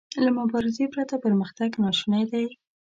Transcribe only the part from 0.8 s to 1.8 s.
پرته پرمختګ